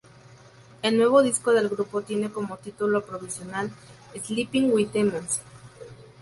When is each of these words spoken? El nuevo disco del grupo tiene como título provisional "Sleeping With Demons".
El 0.81 0.97
nuevo 0.97 1.21
disco 1.21 1.53
del 1.53 1.69
grupo 1.69 2.01
tiene 2.01 2.31
como 2.31 2.57
título 2.57 3.05
provisional 3.05 3.69
"Sleeping 4.19 4.71
With 4.73 4.89
Demons". 4.89 5.41